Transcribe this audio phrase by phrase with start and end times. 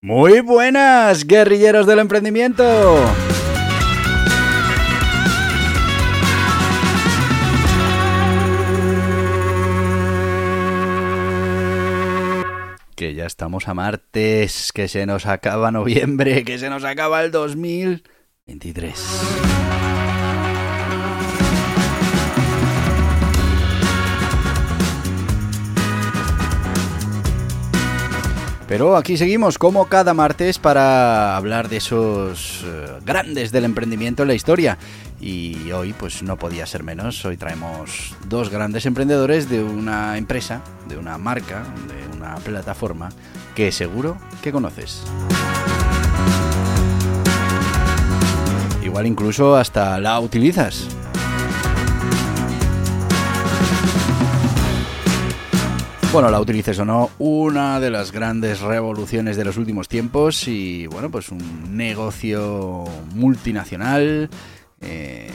[0.00, 2.62] Muy buenas, guerrilleros del emprendimiento.
[12.94, 17.32] Que ya estamos a martes, que se nos acaba noviembre, que se nos acaba el
[17.32, 19.77] 2023.
[28.68, 34.28] Pero aquí seguimos como cada martes para hablar de esos eh, grandes del emprendimiento en
[34.28, 34.76] la historia.
[35.22, 37.24] Y hoy pues no podía ser menos.
[37.24, 43.08] Hoy traemos dos grandes emprendedores de una empresa, de una marca, de una plataforma
[43.56, 45.02] que seguro que conoces.
[48.84, 50.86] Igual incluso hasta la utilizas.
[56.10, 60.86] Bueno, la utilices o no, una de las grandes revoluciones de los últimos tiempos y
[60.86, 62.84] bueno, pues un negocio
[63.14, 64.30] multinacional
[64.80, 65.30] eh,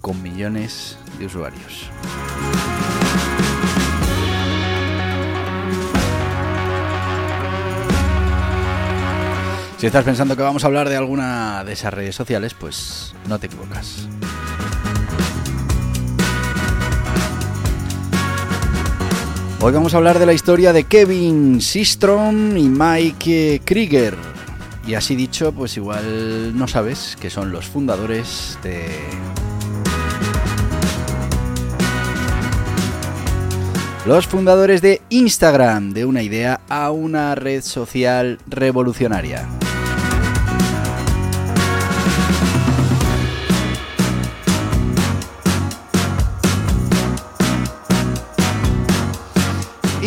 [0.00, 1.90] con millones de usuarios.
[9.76, 13.40] Si estás pensando que vamos a hablar de alguna de esas redes sociales, pues no
[13.40, 14.08] te equivocas.
[19.62, 24.16] Hoy vamos a hablar de la historia de Kevin Systrom y Mike Krieger.
[24.86, 28.88] Y así dicho, pues igual no sabes que son los fundadores de...
[34.06, 39.46] Los fundadores de Instagram, de una idea a una red social revolucionaria.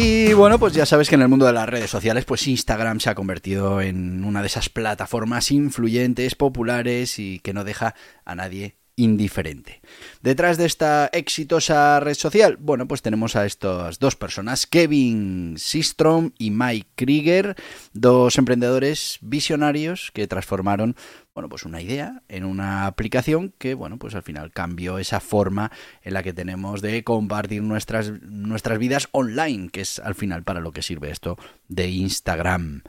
[0.05, 2.99] Y bueno, pues ya sabes que en el mundo de las redes sociales, pues Instagram
[2.99, 8.35] se ha convertido en una de esas plataformas influyentes, populares y que no deja a
[8.35, 9.81] nadie indiferente.
[10.21, 16.31] Detrás de esta exitosa red social, bueno, pues tenemos a estas dos personas, Kevin Systrom
[16.37, 17.55] y Mike Krieger,
[17.93, 20.95] dos emprendedores visionarios que transformaron
[21.33, 25.71] bueno, pues una idea en una aplicación que, bueno, pues al final cambió esa forma
[26.03, 30.59] en la que tenemos de compartir nuestras, nuestras vidas online, que es al final para
[30.59, 31.37] lo que sirve esto
[31.67, 32.83] de Instagram.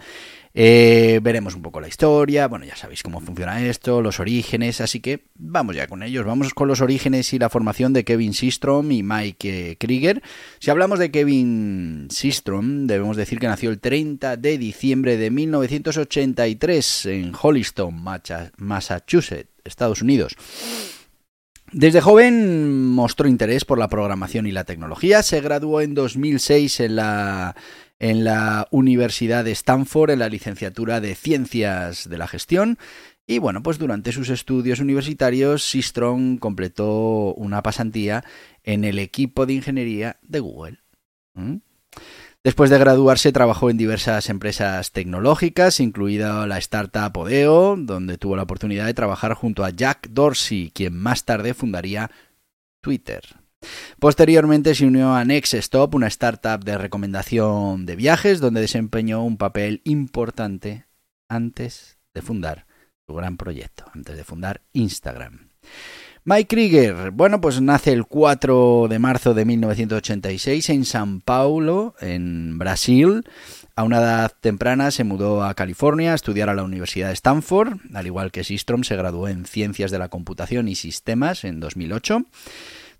[0.56, 5.00] Eh, veremos un poco la historia, bueno, ya sabéis cómo funciona esto, los orígenes, así
[5.00, 6.24] que vamos ya con ellos.
[6.24, 10.22] Vamos con los orígenes y la formación de Kevin Systrom y Mike Krieger.
[10.60, 17.06] Si hablamos de Kevin Systrom, debemos decir que nació el 30 de diciembre de 1983
[17.06, 18.04] en Holliston,
[18.56, 20.36] Massachusetts, Estados Unidos.
[21.76, 25.24] Desde joven mostró interés por la programación y la tecnología.
[25.24, 27.56] Se graduó en 2006 en la
[27.98, 32.78] en la Universidad de Stanford en la licenciatura de Ciencias de la Gestión.
[33.26, 38.24] Y bueno, pues durante sus estudios universitarios, Sistrom completó una pasantía
[38.62, 40.78] en el equipo de ingeniería de Google.
[41.34, 41.56] ¿Mm?
[42.44, 48.42] Después de graduarse, trabajó en diversas empresas tecnológicas, incluida la startup Odeo, donde tuvo la
[48.42, 52.10] oportunidad de trabajar junto a Jack Dorsey, quien más tarde fundaría
[52.82, 53.22] Twitter.
[53.98, 59.80] Posteriormente se unió a Nextstop, una startup de recomendación de viajes, donde desempeñó un papel
[59.84, 60.84] importante
[61.30, 62.66] antes de fundar
[63.06, 65.48] su gran proyecto, antes de fundar Instagram.
[66.26, 72.56] Mike Krieger, bueno, pues nace el 4 de marzo de 1986 en San Paulo, en
[72.56, 73.24] Brasil.
[73.76, 77.74] A una edad temprana se mudó a California a estudiar a la Universidad de Stanford,
[77.92, 82.24] al igual que Sistrom se graduó en Ciencias de la Computación y Sistemas en 2008.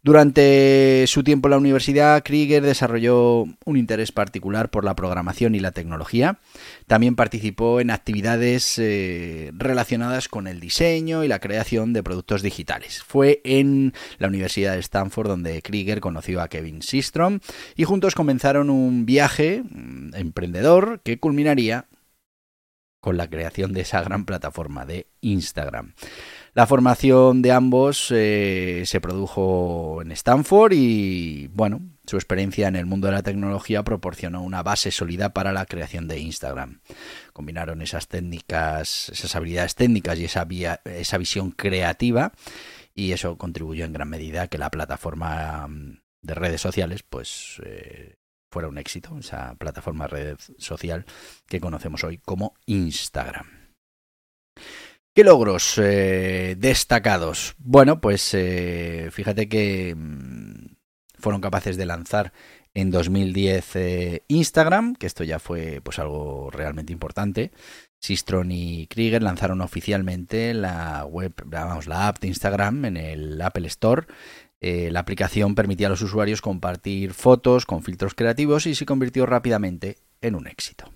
[0.05, 5.61] Durante su tiempo en la universidad, Krieger desarrolló un interés particular por la programación y
[5.61, 6.41] la tecnología.
[6.87, 13.03] También participó en actividades eh, relacionadas con el diseño y la creación de productos digitales.
[13.03, 17.41] Fue en la Universidad de Stanford donde Krieger conoció a Kevin Systrom
[17.75, 21.87] y juntos comenzaron un viaje mm, emprendedor que culminaría
[23.01, 25.95] con la creación de esa gran plataforma de Instagram.
[26.55, 32.87] La formación de ambos eh, se produjo en Stanford y, bueno, su experiencia en el
[32.87, 36.81] mundo de la tecnología proporcionó una base sólida para la creación de Instagram.
[37.33, 40.47] Combinaron esas técnicas, esas habilidades técnicas y esa,
[40.85, 42.33] esa visión creativa
[42.95, 47.61] y eso contribuyó en gran medida a que la plataforma mm, de redes sociales pues
[47.65, 48.15] eh,
[48.49, 51.05] fuera un éxito, esa plataforma red social
[51.49, 53.64] que conocemos hoy como Instagram.
[55.15, 57.55] ¿Qué logros eh, destacados?
[57.59, 60.75] Bueno, pues eh, fíjate que mm,
[61.21, 62.33] fueron capaces de lanzar
[62.75, 67.53] en 2010 eh, Instagram, que esto ya fue pues algo realmente importante.
[68.01, 73.69] Sistron y Krieger lanzaron oficialmente la web, vamos, la app de Instagram en el Apple
[73.69, 74.09] Store.
[74.61, 79.99] la aplicación permitía a los usuarios compartir fotos con filtros creativos y se convirtió rápidamente
[80.21, 80.91] en un éxito.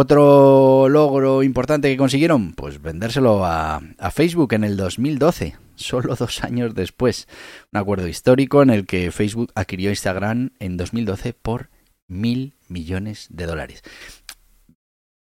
[0.00, 3.80] Otro logro importante que consiguieron, pues vendérselo a,
[4.12, 7.26] Facebook en el 2012, solo dos años después.
[7.72, 11.70] Un acuerdo histórico en el que Facebook adquirió Instagram en 2012 por
[12.06, 13.82] mil millones de dólares.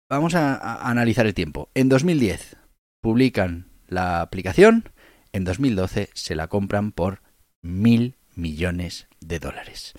[0.08, 1.68] Vamos a, analizar el tiempo.
[1.74, 2.56] En 2010
[3.02, 4.88] publican la aplicación,
[5.34, 7.20] en 2012 se la compran por
[7.60, 9.92] mil millones de dólares.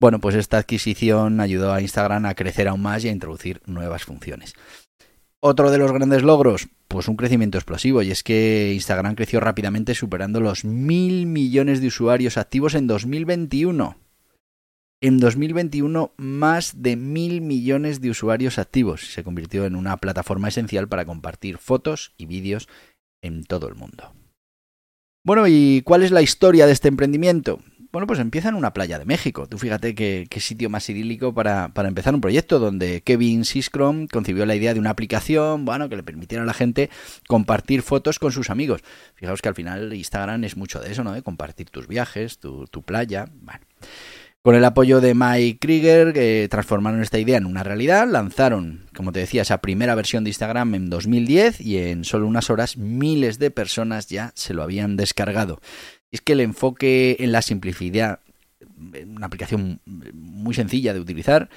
[0.00, 4.04] Bueno, pues esta adquisición ayudó a Instagram a crecer aún más y a introducir nuevas
[4.04, 4.54] funciones.
[5.40, 9.94] Otro de los grandes logros, pues un crecimiento explosivo, y es que Instagram creció rápidamente
[9.94, 13.96] superando los mil millones de usuarios activos en 2021.
[15.02, 19.12] En 2021, más de mil millones de usuarios activos.
[19.12, 22.68] Se convirtió en una plataforma esencial para compartir fotos y vídeos
[23.22, 24.14] en todo el mundo.
[25.22, 27.60] Bueno, ¿y cuál es la historia de este emprendimiento?
[27.96, 29.46] Bueno, pues empieza en una playa de México.
[29.46, 34.54] Tú fíjate qué, sitio más idílico para, empezar un proyecto donde Kevin Siskrom concibió la
[34.54, 36.90] idea de una aplicación, bueno, que le permitiera a la gente
[37.26, 38.82] compartir fotos con sus amigos.
[39.14, 41.12] Fijaos que al final Instagram es mucho de eso, ¿no?
[41.14, 43.30] De compartir tus viajes, tu, playa.
[44.42, 49.10] Con el apoyo de Mike Krieger, que transformaron esta idea en una realidad, lanzaron, como
[49.10, 53.38] te decía, esa primera versión de Instagram en 2010 y en solo unas horas miles
[53.38, 55.60] de personas ya se lo habían descargado
[56.12, 58.20] es que el enfoque en la simplicidad,
[59.06, 61.48] una aplicación muy sencilla de utilizar,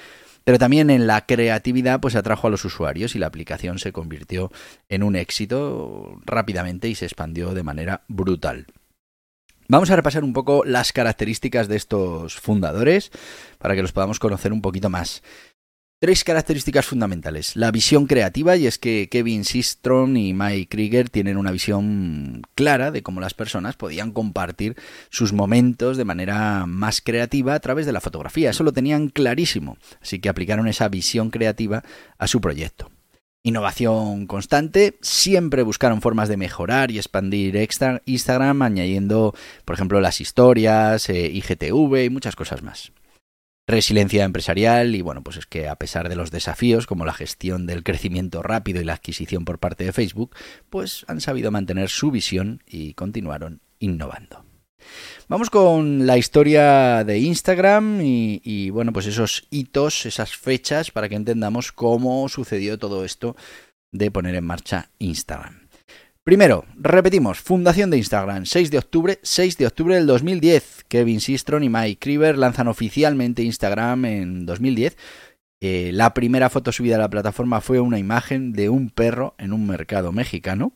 [0.43, 4.51] pero también en la creatividad pues atrajo a los usuarios y la aplicación se convirtió
[4.87, 8.67] en un éxito rápidamente y se expandió de manera brutal.
[9.71, 13.11] Vamos a repasar un poco las características de estos fundadores
[13.59, 15.21] para que los podamos conocer un poquito más.
[16.01, 17.57] Tres características fundamentales.
[17.57, 22.89] La visión creativa, y es que Kevin Systrom y Mike Krieger tienen una visión clara
[22.91, 24.77] de cómo las personas podían compartir
[25.09, 28.51] sus momentos de manera más creativa a través de la fotografía.
[28.51, 31.83] Eso lo tenían clarísimo, así que aplicaron esa visión creativa
[32.17, 32.89] a su proyecto.
[33.43, 37.57] Innovación constante, siempre buscaron formas de mejorar y expandir
[38.05, 39.35] Instagram, añadiendo,
[39.65, 42.93] por ejemplo, las historias, eh, IGTV y muchas cosas más
[43.69, 47.66] resiliencia empresarial y bueno, pues es que a pesar de los desafíos como la gestión
[47.66, 50.36] del crecimiento rápido y la adquisición por parte de Facebook,
[50.69, 54.45] pues han sabido mantener su visión y continuaron innovando.
[55.27, 61.10] Vamos con la historia de Instagram y, y, bueno, pues esos hitos, esas fechas para
[61.10, 63.36] que entendamos cómo sucedió todo esto
[63.92, 65.69] de poner en marcha Instagram.
[66.24, 70.86] Primero, repetimos, fundación de Instagram, 6 de octubre, 6 de octubre del 2010.
[70.88, 74.97] Kevin Systrom y Mike Krieger lanzan oficialmente Instagram en 2010.
[75.61, 79.54] Eh, la primera foto subida a la plataforma fue una imagen de un perro en
[79.54, 80.73] un mercado mexicano.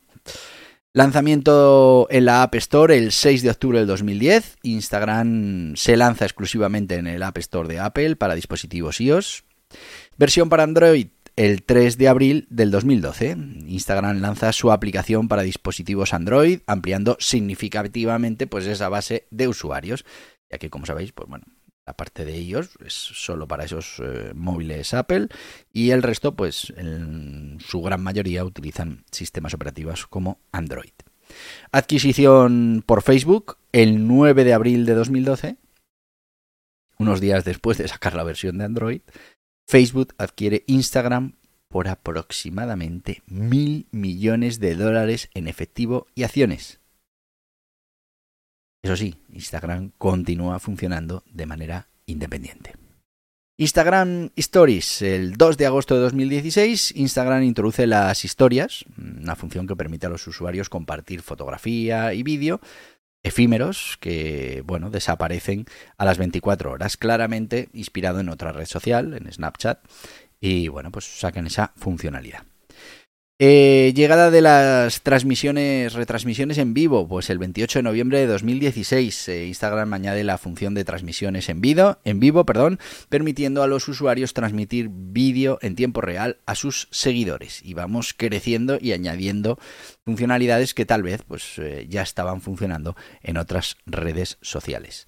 [0.95, 4.57] Lanzamiento en la App Store el 6 de octubre del 2010.
[4.63, 9.43] Instagram se lanza exclusivamente en el App Store de Apple para dispositivos iOS.
[10.17, 13.37] Versión para Android el 3 de abril del 2012.
[13.67, 20.05] Instagram lanza su aplicación para dispositivos Android, ampliando significativamente pues, esa base de usuarios,
[20.51, 21.45] ya que como sabéis, pues bueno,
[21.85, 25.27] la parte de ellos es solo para esos eh, móviles Apple
[25.73, 30.93] y el resto, pues en su gran mayoría utilizan sistemas operativos como Android.
[31.71, 35.57] Adquisición por Facebook el 9 de abril de 2012,
[36.99, 39.01] unos días después de sacar la versión de Android.
[39.67, 41.33] Facebook adquiere Instagram
[41.67, 46.79] por aproximadamente mil millones de dólares en efectivo y acciones.
[48.83, 52.73] Eso sí, Instagram continúa funcionando de manera independiente.
[53.57, 55.01] Instagram Stories.
[55.03, 60.09] El 2 de agosto de 2016, Instagram introduce las historias, una función que permite a
[60.09, 62.61] los usuarios compartir fotografía y vídeo
[63.23, 65.65] efímeros que, bueno, desaparecen
[65.97, 69.79] a las 24 horas, claramente inspirado en otra red social, en Snapchat,
[70.39, 72.43] y bueno, pues sacan esa funcionalidad.
[73.39, 79.27] Eh, llegada de las transmisiones, retransmisiones en vivo, pues el 28 de noviembre de 2016
[79.27, 83.87] eh, Instagram añade la función de transmisiones en vivo, en vivo, perdón, permitiendo a los
[83.87, 87.61] usuarios transmitir vídeo en tiempo real a sus seguidores.
[87.65, 89.57] Y vamos creciendo y añadiendo
[90.05, 95.05] funcionalidades que tal vez pues eh, ya estaban funcionando en otras redes sociales.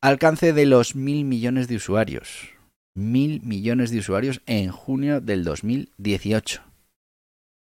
[0.00, 2.48] Alcance de los mil millones de usuarios,
[2.94, 6.67] mil millones de usuarios en junio del 2018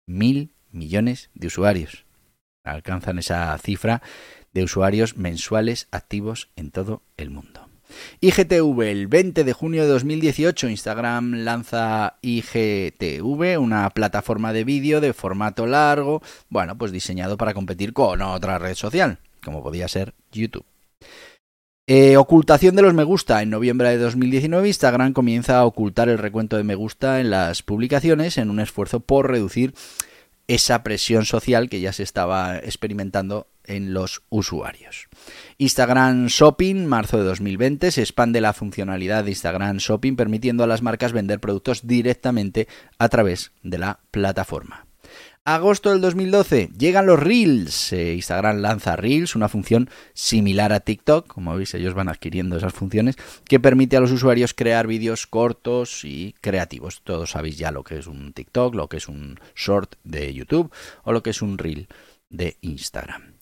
[0.09, 2.05] mil millones de usuarios.
[2.63, 4.01] Alcanzan esa cifra
[4.53, 7.69] de usuarios mensuales activos en todo el mundo.
[8.21, 15.13] IGTV, el 20 de junio de 2018, Instagram lanza IGTV, una plataforma de vídeo de
[15.13, 20.65] formato largo, bueno, pues diseñado para competir con otra red social, como podía ser YouTube.
[21.91, 23.41] Eh, ocultación de los me gusta.
[23.41, 27.63] En noviembre de 2019 Instagram comienza a ocultar el recuento de me gusta en las
[27.63, 29.73] publicaciones en un esfuerzo por reducir
[30.47, 35.07] esa presión social que ya se estaba experimentando en los usuarios.
[35.57, 40.83] Instagram Shopping, marzo de 2020, se expande la funcionalidad de Instagram Shopping permitiendo a las
[40.83, 42.67] marcas vender productos directamente
[42.99, 44.88] a través de la plataforma.
[45.55, 47.91] Agosto del 2012 llegan los Reels.
[47.91, 51.25] Eh, Instagram lanza Reels, una función similar a TikTok.
[51.25, 53.15] Como veis, ellos van adquiriendo esas funciones
[53.45, 57.01] que permite a los usuarios crear vídeos cortos y creativos.
[57.03, 60.71] Todos sabéis ya lo que es un TikTok, lo que es un short de YouTube
[61.03, 61.87] o lo que es un Reel
[62.29, 63.33] de Instagram.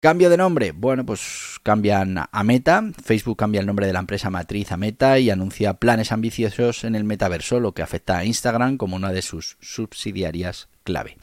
[0.00, 0.72] Cambio de nombre.
[0.72, 2.84] Bueno, pues cambian a Meta.
[3.02, 6.94] Facebook cambia el nombre de la empresa matriz a Meta y anuncia planes ambiciosos en
[6.94, 11.16] el metaverso, lo que afecta a Instagram como una de sus subsidiarias clave.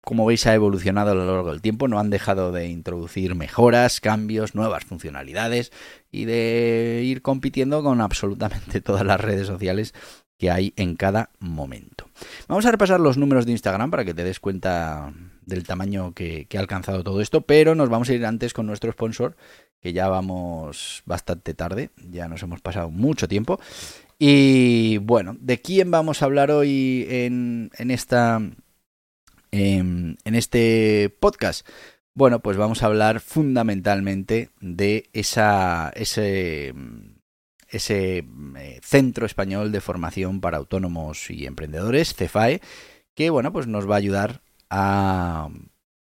[0.00, 4.00] Como veis, ha evolucionado a lo largo del tiempo, no han dejado de introducir mejoras,
[4.00, 5.72] cambios, nuevas funcionalidades
[6.12, 9.94] y de ir compitiendo con absolutamente todas las redes sociales
[10.38, 12.08] que hay en cada momento.
[12.46, 15.12] Vamos a repasar los números de Instagram para que te des cuenta
[15.44, 18.92] del tamaño que, ha alcanzado todo esto, pero nos vamos a ir antes con nuestro
[18.92, 19.36] sponsor,
[19.80, 23.60] que ya vamos bastante tarde, ya nos hemos pasado mucho tiempo.
[24.18, 28.40] Y bueno, ¿de quién vamos a hablar hoy en, esta,
[29.50, 31.68] en, en este podcast?
[32.14, 36.72] Bueno, pues vamos a hablar fundamentalmente de esa, ese
[37.68, 38.24] ese
[38.56, 42.60] eh, Centro Español de Formación para Autónomos y Emprendedores, CEFAE,
[43.14, 45.48] que bueno, pues nos va a ayudar a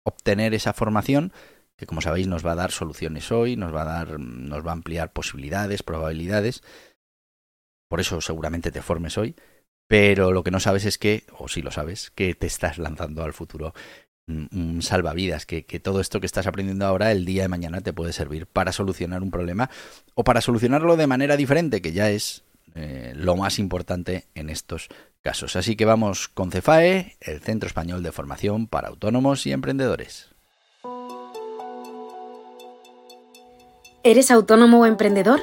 [0.04, 1.33] obtener esa formación
[1.76, 4.71] que como sabéis nos va a dar soluciones hoy, nos va a dar nos va
[4.71, 6.62] a ampliar posibilidades, probabilidades.
[7.93, 9.37] Por eso seguramente te formes hoy,
[9.87, 13.23] pero lo que no sabes es que o si lo sabes, que te estás lanzando
[13.23, 13.75] al futuro
[14.27, 18.15] un salvavidas, que, todo esto que estás aprendiendo ahora el día de mañana te puede
[18.15, 19.69] servir para solucionar un problema
[20.15, 22.45] o para solucionarlo de manera diferente, que ya es
[22.77, 24.89] eh, lo más importante en estos
[25.21, 25.55] casos.
[25.55, 30.31] Así que vamos con CEFAE, el Centro Español de Formación para Autónomos y Emprendedores.
[34.03, 35.43] ¿Eres autónomo o emprendedor?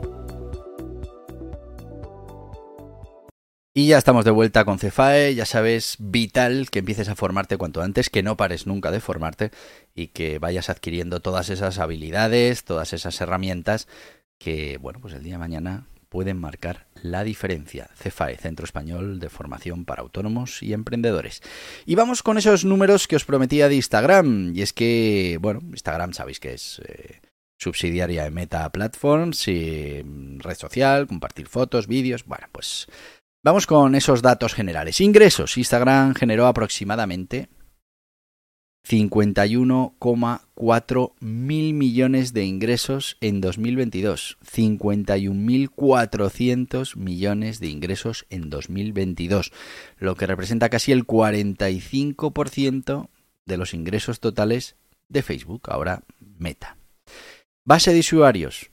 [3.73, 7.81] Y ya estamos de vuelta con Cefae, ya sabes, vital que empieces a formarte cuanto
[7.81, 9.51] antes, que no pares nunca de formarte
[9.95, 13.87] y que vayas adquiriendo todas esas habilidades, todas esas herramientas
[14.37, 17.89] que, bueno, pues el día de mañana pueden marcar la diferencia.
[17.95, 21.41] Cefae, Centro Español de Formación para Autónomos y Emprendedores.
[21.85, 24.53] Y vamos con esos números que os prometía de Instagram.
[24.53, 26.81] Y es que, bueno, Instagram sabéis que es...
[26.85, 27.21] Eh,
[27.57, 32.87] subsidiaria de Meta Platforms y mm, red social, compartir fotos, vídeos, bueno, pues
[33.43, 35.01] Vamos con esos datos generales.
[35.01, 35.57] Ingresos.
[35.57, 37.49] Instagram generó aproximadamente
[38.87, 44.37] 51,4 mil millones de ingresos en 2022.
[44.45, 49.51] 51.400 millones de ingresos en 2022.
[49.97, 53.09] Lo que representa casi el 45%
[53.47, 54.75] de los ingresos totales
[55.09, 56.77] de Facebook, ahora Meta.
[57.65, 58.69] Base de usuarios.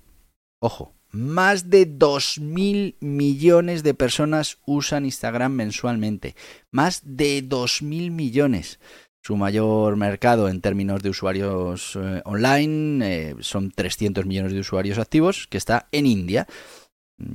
[0.61, 6.35] Ojo, más de 2.000 millones de personas usan Instagram mensualmente.
[6.71, 8.79] Más de 2.000 millones.
[9.23, 14.99] Su mayor mercado en términos de usuarios eh, online eh, son 300 millones de usuarios
[14.99, 16.47] activos, que está en India.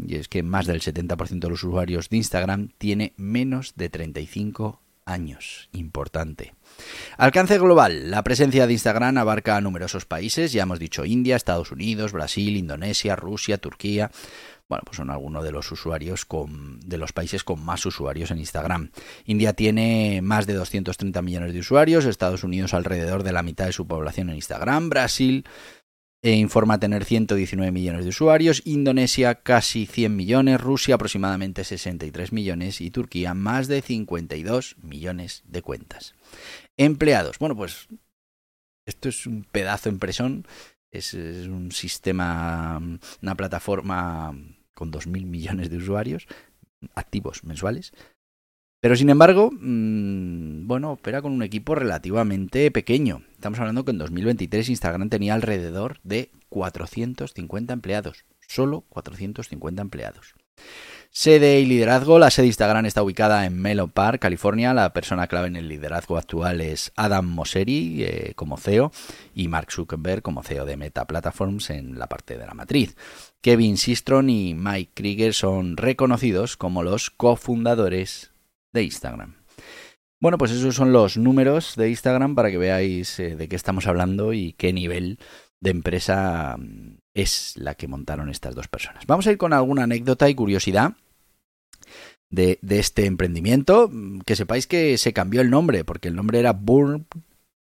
[0.08, 4.80] Y es que más del 70% de los usuarios de Instagram tiene menos de 35
[5.06, 5.70] años.
[5.72, 6.54] Importante.
[7.18, 8.10] Alcance global.
[8.12, 12.58] La presencia de Instagram abarca a numerosos países, ya hemos dicho India, Estados Unidos, Brasil,
[12.58, 14.12] Indonesia, Rusia, Turquía.
[14.70, 18.40] Bueno, pues son algunos de los usuarios con, de los países con más usuarios en
[18.40, 18.92] Instagram.
[19.26, 23.74] India tiene más de 230 millones de usuarios, Estados Unidos alrededor de la mitad de
[23.74, 25.46] su población en Instagram, Brasil
[26.32, 32.92] informa tener 119 millones de usuarios, Indonesia casi 100 millones, Rusia aproximadamente 63 millones y
[32.92, 36.16] Turquía más de 52 millones de cuentas.
[36.78, 37.40] Empleados.
[37.40, 37.88] Bueno, pues
[38.86, 40.48] esto es un pedazo impresión,
[40.92, 42.82] es, es un sistema,
[43.22, 44.34] una plataforma
[44.74, 46.28] con 2.000 millones de usuarios
[46.96, 47.94] activos mensuales.
[48.84, 53.22] Pero sin embargo, mmm, bueno, opera con un equipo relativamente pequeño.
[53.32, 58.26] Estamos hablando que en 2023 Instagram tenía alrededor de 450 empleados.
[58.46, 60.36] Solo 450 empleados.
[61.12, 62.20] Sede y liderazgo.
[62.20, 64.74] La sede de Instagram está ubicada en Melo Park, California.
[64.74, 68.92] La persona clave en el liderazgo actual es Adam Mosseri eh, como CEO
[69.34, 72.98] y Mark Zuckerberg como CEO de Meta Platforms en la parte de la matriz.
[73.40, 78.33] Kevin Systrom y Mike Krieger son reconocidos como los cofundadores
[78.74, 79.36] de Instagram.
[80.20, 83.88] Bueno, pues esos son los números de Instagram para que veáis eh, de qué estamos
[83.88, 85.20] hablando y qué nivel
[85.60, 89.06] de empresa mm, es la que montaron estas dos personas.
[89.06, 90.94] Vamos a ir con alguna anécdota y curiosidad
[92.30, 93.90] de, de este emprendimiento.
[93.92, 97.06] Mm, que sepáis que se cambió el nombre, porque el nombre era Burn,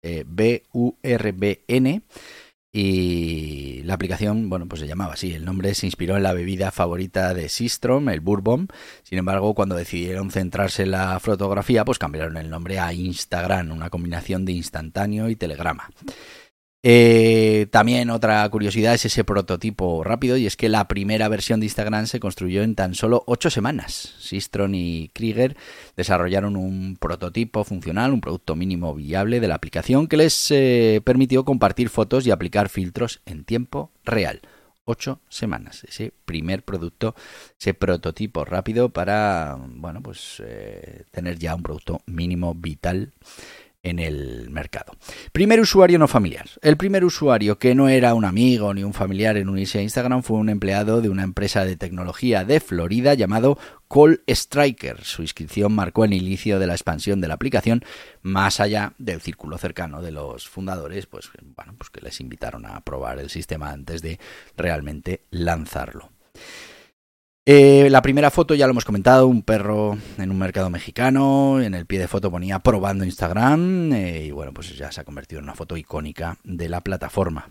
[0.02, 2.02] eh, B-U-R-B-N.
[2.72, 5.34] Y la aplicación, bueno, pues se llamaba así.
[5.34, 8.68] El nombre se inspiró en la bebida favorita de Sistrom, el Bourbon.
[9.02, 13.90] Sin embargo, cuando decidieron centrarse en la fotografía, pues cambiaron el nombre a Instagram, una
[13.90, 15.90] combinación de instantáneo y telegrama.
[16.82, 21.66] Eh, también otra curiosidad es ese prototipo rápido y es que la primera versión de
[21.66, 24.16] Instagram se construyó en tan solo ocho semanas.
[24.20, 25.58] Sistron y Krieger
[25.98, 31.44] desarrollaron un prototipo funcional, un producto mínimo viable de la aplicación que les eh, permitió
[31.44, 34.42] compartir fotos y aplicar filtros en tiempo real.
[34.86, 37.14] Ocho semanas, ese primer producto,
[37.60, 43.12] ese prototipo rápido para, bueno, pues eh, tener ya un producto mínimo vital
[43.84, 44.94] en el mercado.
[45.32, 46.50] Primer usuario no familiar.
[46.62, 50.24] El primer usuario que no era un amigo ni un familiar en unirse a Instagram
[50.24, 53.58] fue un empleado de una empresa de tecnología de Florida llamado
[53.90, 55.04] Call Striker.
[55.04, 57.84] Su inscripción marcó el inicio de la expansión de la aplicación
[58.22, 62.82] más allá del círculo cercano de los fundadores, pues bueno, pues que les invitaron a
[62.82, 64.20] probar el sistema antes de
[64.58, 66.12] realmente lanzarlo.
[67.52, 71.74] Eh, la primera foto ya lo hemos comentado, un perro en un mercado mexicano, en
[71.74, 75.40] el pie de foto ponía probando Instagram eh, y bueno, pues ya se ha convertido
[75.40, 77.50] en una foto icónica de la plataforma.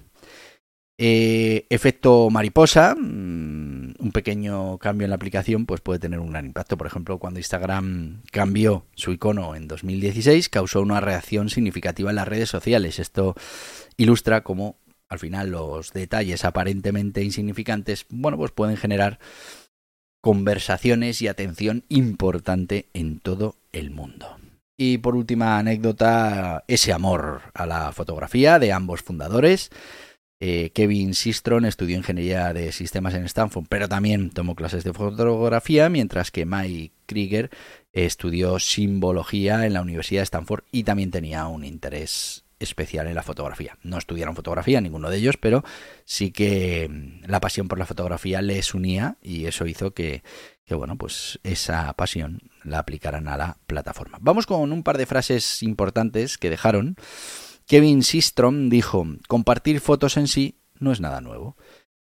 [0.99, 6.47] Eh, efecto mariposa, mm, un pequeño cambio en la aplicación pues puede tener un gran
[6.47, 6.79] impacto.
[6.79, 12.29] Por ejemplo, cuando Instagram cambió su icono en 2016, causó una reacción significativa en las
[12.29, 13.01] redes sociales.
[13.01, 13.35] Esto
[13.97, 14.77] ilustra cómo
[15.09, 19.19] al final los detalles aparentemente insignificantes, bueno, pues pueden generar
[20.21, 24.39] conversaciones y atención importante en todo el mundo.
[24.77, 29.71] Y por última anécdota, ese amor a la fotografía de ambos fundadores.
[30.41, 35.89] Eh, Kevin Sistron estudió ingeniería de sistemas en Stanford, pero también tomó clases de fotografía,
[35.89, 37.51] mientras que Mike Krieger
[37.93, 43.23] estudió simbología en la Universidad de Stanford y también tenía un interés especial en la
[43.23, 43.79] fotografía.
[43.83, 45.65] No estudiaron fotografía, ninguno de ellos, pero
[46.05, 50.23] sí que mm, la pasión por la fotografía les unía y eso hizo que,
[50.65, 54.19] que bueno, pues esa pasión la aplicaran a la plataforma.
[54.21, 56.97] Vamos con un par de frases importantes que dejaron.
[57.67, 61.57] Kevin Systrom dijo, compartir fotos en sí no es nada nuevo,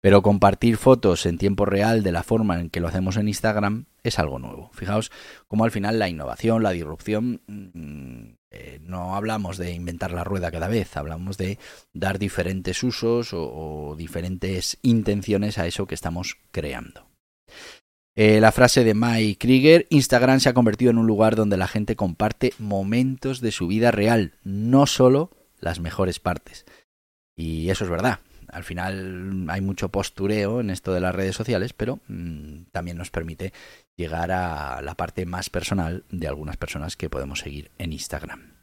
[0.08, 3.88] pero compartir fotos en tiempo real de la forma en que lo hacemos en Instagram
[4.04, 4.72] es algo nuevo.
[4.74, 5.12] Fijaos
[5.50, 10.50] cómo al final la innovación, la disrupción mm, eh, no hablamos de inventar la rueda
[10.50, 11.60] cada vez, hablamos de
[11.92, 17.10] dar diferentes usos o, diferentes intenciones a eso que estamos creando.
[18.16, 21.68] Eh, la frase de Mike Krieger, Instagram se ha convertido en un lugar donde la
[21.68, 26.66] gente comparte momentos de su vida real, no solo las mejores partes.
[27.36, 31.74] Y eso es verdad al final hay mucho postureo en esto de las redes sociales,
[31.74, 33.54] pero mm, también nos permite
[33.96, 38.54] llegar a la parte más personal de algunas personas que podemos seguir en Instagram.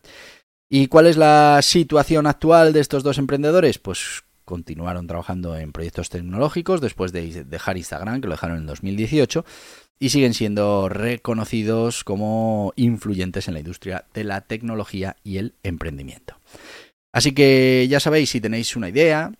[0.68, 3.78] ¿Y cuál es la situación actual de estos dos emprendedores?
[3.78, 9.44] Pues continuaron trabajando en proyectos tecnológicos después de dejar Instagram, que lo dejaron en 2018,
[9.98, 16.38] y siguen siendo reconocidos como influyentes en la industria de la tecnología y el emprendimiento.
[17.12, 19.32] Así que ya sabéis, si tenéis una idea,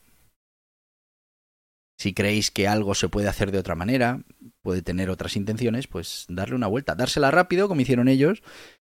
[2.04, 4.20] si creéis que algo se puede hacer de otra manera,
[4.60, 8.42] puede tener otras intenciones, pues darle una vuelta, dársela rápido, como hicieron ellos,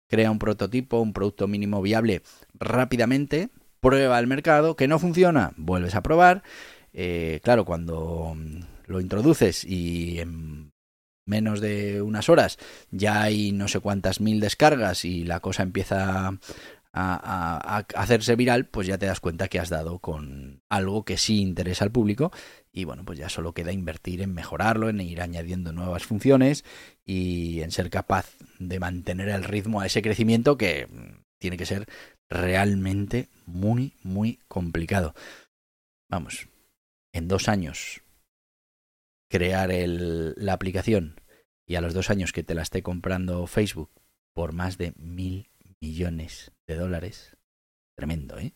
[0.09, 2.23] crea un prototipo, un producto mínimo viable
[2.55, 6.43] rápidamente, prueba el mercado, que no funciona, vuelves a probar.
[6.91, 8.35] Eh, claro, cuando
[8.85, 10.73] lo introduces y en
[11.25, 12.59] menos de unas horas
[12.91, 16.37] ya hay no sé cuántas mil descargas y la cosa empieza
[16.97, 21.41] a, hacerse viral, pues ya te das cuenta que has dado con algo que sí
[21.41, 22.31] interesa al público
[22.71, 26.63] y bueno, pues ya solo queda invertir en mejorarlo, en ir añadiendo nuevas funciones
[27.03, 30.87] y en ser capaz de mantener el ritmo a ese crecimiento que
[31.37, 31.85] tiene que ser
[32.29, 35.13] realmente muy, muy complicado.
[36.09, 36.47] Vamos,
[37.13, 38.01] en dos años
[39.29, 41.19] crear el, la aplicación
[41.67, 43.91] y a los dos años que te la esté comprando Facebook
[44.33, 45.49] por más de mil
[45.81, 47.35] millones de dólares,
[47.95, 48.53] tremendo, ¿eh?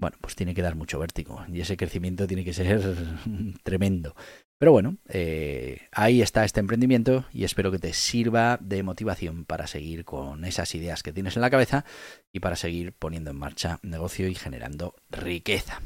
[0.00, 2.80] Bueno, pues tiene que dar mucho vértigo y ese crecimiento tiene que ser
[3.62, 4.14] tremendo.
[4.60, 9.66] Pero bueno, eh, ahí está este emprendimiento y espero que te sirva de motivación para
[9.66, 11.86] seguir con esas ideas que tienes en la cabeza
[12.30, 15.80] y para seguir poniendo en marcha negocio y generando riqueza.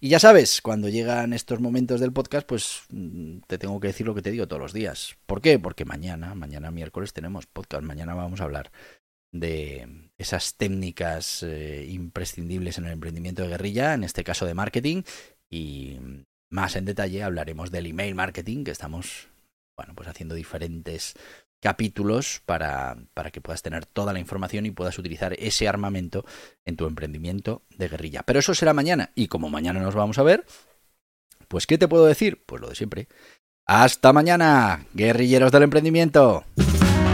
[0.00, 4.06] Y ya sabes, cuando llegan estos momentos del podcast, pues mm, te tengo que decir
[4.06, 5.16] lo que te digo todos los días.
[5.26, 5.58] ¿Por qué?
[5.58, 8.70] Porque mañana, mañana miércoles tenemos podcast, mañana vamos a hablar
[9.32, 15.02] de esas técnicas eh, imprescindibles en el emprendimiento de guerrilla, en este caso de marketing,
[15.50, 15.98] y
[16.50, 19.28] más en detalle hablaremos del email marketing, que estamos
[19.76, 21.14] bueno, pues haciendo diferentes
[21.60, 26.24] capítulos para, para que puedas tener toda la información y puedas utilizar ese armamento
[26.64, 28.22] en tu emprendimiento de guerrilla.
[28.24, 30.44] Pero eso será mañana, y como mañana nos vamos a ver,
[31.48, 32.42] pues ¿qué te puedo decir?
[32.44, 33.08] Pues lo de siempre.
[33.64, 36.44] Hasta mañana, guerrilleros del emprendimiento.